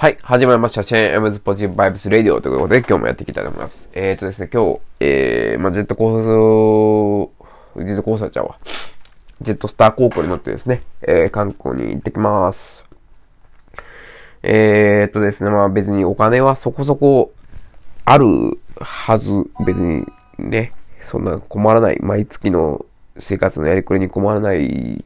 [0.00, 0.84] はい、始まりました。
[0.84, 3.90] シェーン・エムズ・ポジティブ・バイブス・レディオということで、今日もやっていきたいと思います。
[3.92, 7.32] えーとですね、今日、えー、まあ、ジェットコー
[7.80, 8.60] ス、ジェットコースターちゃうわ。
[9.42, 12.84] ジェットスター航空に乗ってですね、えー、韓国に行ってきます。
[14.44, 17.32] えーとですね、まあ別にお金はそこそこ
[18.04, 19.28] あるはず、
[19.66, 20.06] 別に
[20.38, 20.74] ね、
[21.10, 22.86] そんな困らない、毎月の
[23.18, 25.04] 生活のやりくりに困らない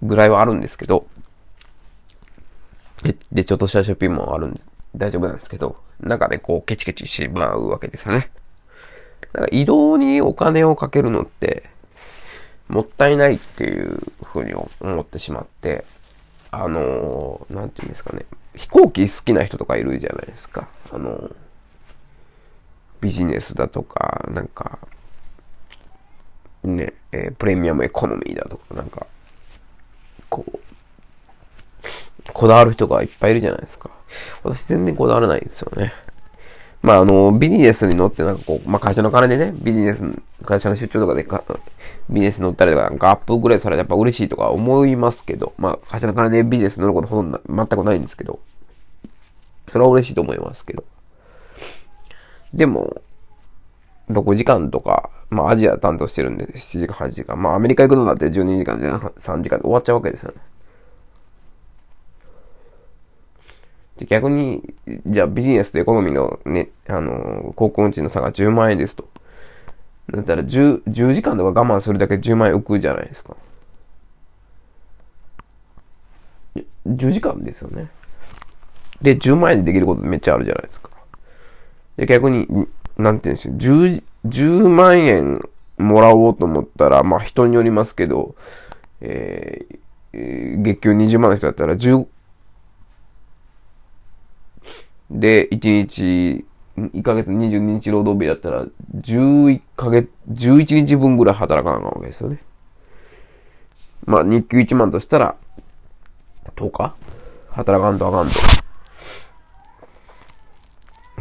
[0.00, 1.06] ぐらいはあるんですけど、
[3.32, 4.60] で、ちょっとした出品もあるんで、
[4.94, 8.30] 大丈夫なんですけど、なんかね、こう、ケチケチしまうわけですよね。
[9.32, 11.64] なんか移動にお金をかけるのって、
[12.68, 15.84] もったいないっていうふうに思ってしまって、
[16.50, 20.68] あのー、なんていうんですかね、飛行機好きな人とかいるじゃないですか。
[20.90, 21.34] あのー、
[23.00, 24.78] ビジネスだとか、なんか、
[26.62, 29.06] ね、えー、プレミアムエコノミーだとか、なんか、
[30.28, 30.58] こう、
[32.42, 33.88] こだわる人がいっぱいいるじゃないですか。
[34.42, 35.92] 私全然こだわらないですよね。
[36.82, 40.02] まあ、あの、ビジネスに乗ってなんかこう、まあ会社の金でね、ビジネス、
[40.44, 41.44] 会社の出張とかでか
[42.10, 48.40] ビジネス乗ったりとか、なんかアップグレードされてやっぱ嬉しいとか思いますけど、まあ会社の金でビジネス乗ることほとんど全くないんですけど、
[49.70, 50.82] それは嬉しいと思いますけど。
[52.52, 53.00] でも、
[54.10, 57.40] 6時間とか、まあアジア担当してるんで、7時間、8時間。
[57.40, 60.38] まあアメリカ行くのだって12時間じゃ、3時間で終わっちゃうわけですよね。
[63.98, 64.74] で、逆に、
[65.06, 69.08] じゃあビジネスとエコノミーのね、あの、航空運賃の差が10万円ですと。
[70.10, 73.36] だったら10、10時間とか我慢するだけで10万円浮くじゃないですか。
[76.86, 77.88] 10時間ですよね。
[79.00, 80.90] で、10万円でできることめっちゃあるじゃないですか。
[81.96, 82.46] で、逆に、
[82.96, 85.40] なんて言うんでしょう、10、10万円
[85.78, 88.34] もらおうと思ったら、まあ人によりますけど、
[89.00, 92.06] えー、月給20万の人だったら10、
[95.12, 96.46] で、1日、
[96.76, 102.42] 1ヶ月22日労働日だったら、11ヶ月、11日分ぐらい働かなかわけですよね。
[104.06, 105.36] まあ、日給1万としたら、
[106.56, 106.94] 10日？
[107.50, 108.32] 働かんとあかんと。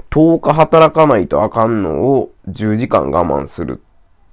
[0.09, 3.84] 10日働かないとあかんのを10時間我慢する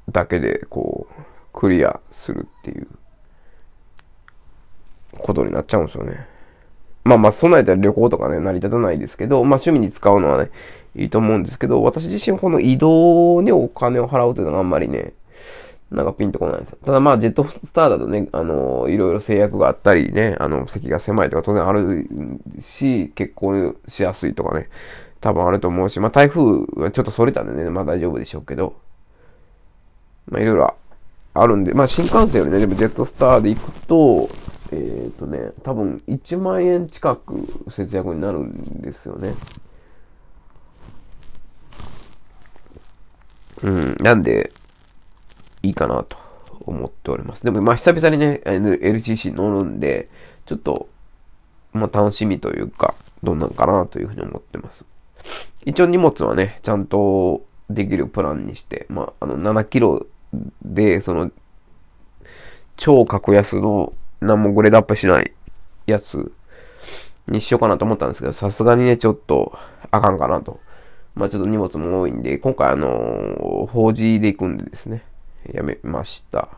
[0.08, 2.86] だけで、こう、クリアするっていう
[5.18, 6.26] ことになっちゃうんですよね。
[7.08, 10.50] まあまあ、備えたら旅行とかね、成り立たないですけど、まあ趣味に使うのはね、
[10.94, 15.14] いいと思うんですけど、私自身この移動にお金を払うというのがあんまりね、
[15.91, 16.78] なんかピンとこないですよ。
[16.84, 22.06] ただまあ、ジェットスターだとね、あの、いろいろ制約があったりね、あの、席が狭いとか当然ある
[22.60, 24.68] し、結婚しやすいとかね、
[25.22, 26.42] 多分あると思うし、まあ台風
[26.76, 28.74] はちょっとそれたんでね、まあ大丈夫でしょうけど、
[30.28, 30.74] まあいろいろ
[31.32, 34.28] あるんで、まあ新幹線よりね、でもジェットスターで行くと、
[34.72, 39.34] えっ、ー、とね、多分1万円近く節約になるんですよね。
[43.62, 44.52] うん、なんで、
[45.62, 46.16] いいかなと
[46.60, 47.44] 思っております。
[47.44, 50.08] でも、まあ、久々にね、LCC 乗るんで、
[50.46, 50.88] ちょっと、
[51.72, 54.84] まあ、楽しみというか、どんなんかなというふうに思ってます。
[55.64, 60.06] 一応荷物はね、ちゃんとできるプランにして、まあ、あの、7キロ
[60.62, 61.30] で、その、
[62.76, 65.32] 超格安の何もグレードアップしない
[65.86, 66.32] やつ
[67.28, 69.58] にしようかなと思ったんですけど、さすがにね、ちょっと
[69.90, 70.60] あかんかなと。
[71.14, 75.04] まあちょっと荷物も多いんで、今回あのー、4G で行くんでですね、
[75.52, 76.48] やめました。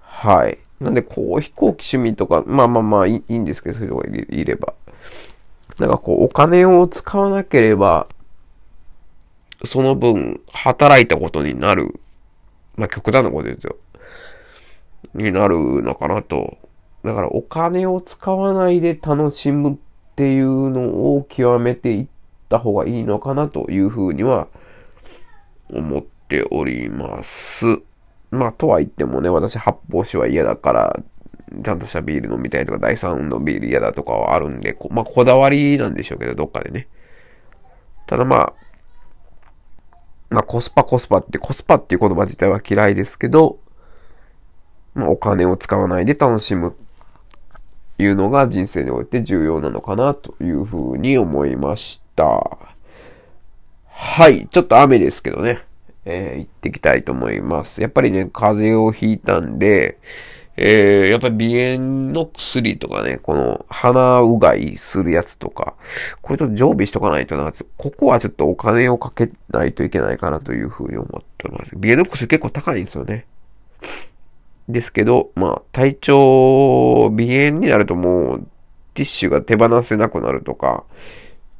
[0.00, 0.58] はい。
[0.80, 4.74] なんで、こう、飛行機趣味とか、まあまあまあいいんですけど、そういう人がいれば。
[5.78, 8.06] なんかこう、お金を使わなければ、
[9.64, 12.00] その分、働いたことになる。
[12.76, 13.76] まあ極端なことですよ。
[15.14, 16.58] になるのかなと。
[17.04, 19.76] だからお金を使わないで楽しむっ
[20.16, 22.06] ていうのを極めていっ
[22.48, 24.48] た方がいいのかなというふうには
[25.70, 27.82] 思っております。
[28.30, 31.00] まあ、とは言ってもね、私発泡酒は嫌だから、
[31.62, 36.88] ちゃんとしたビール飲みたいとか、第3のビール嫌だとかはあるんで、まあ、こだわりなんでしょうけど、どっかでね。
[38.06, 38.52] ただまあ、
[40.30, 43.58] まあ、コスパコスパって、コスパっていう言葉自体は嫌いですけど、
[44.94, 46.74] まあ、お金を使わないで楽しむ
[47.98, 52.58] いうのが人生において重要なのかなというふうに思いました。
[53.86, 54.48] はい。
[54.48, 55.62] ちょっと雨ですけどね。
[56.04, 57.80] えー、行ってきたいと思います。
[57.80, 59.98] やっぱりね、風邪をひいたんで、
[60.56, 65.74] えー、やっぱり鼻炎の薬とかね、この鼻うがいするやつとか、
[66.20, 71.70] これちょっと常備しとかないとな、ここはちょっとお金をかけないといけないかなというふうに思ってます。
[71.70, 73.26] 鼻炎の薬結構高いんですよね。
[74.68, 78.46] ですけど、まあ、体調、鼻炎になるともう、
[78.94, 80.84] ティッシュが手放せなくなるとか、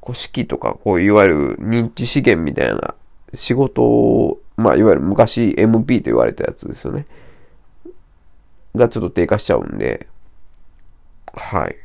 [0.02, 2.94] 古式とか、こういわゆる認知資源みたいな
[3.34, 7.06] 仕事を、まあいわゆる昔 MP と言われたやつですよね。
[8.74, 10.06] がちょっと低下しちゃうんで、
[11.32, 11.76] はい。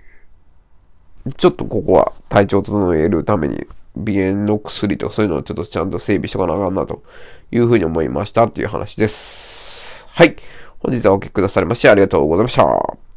[1.37, 7.03] ちょっとここは体調を整えるために、鼻炎の薬とかそういうのをちょっとちゃんと整備しとかなあかんなと
[7.51, 10.05] いうふうに思いましたっていう話です。
[10.07, 10.35] はい。
[10.79, 13.08] 本日はお聞きくださりましてありがとうございました。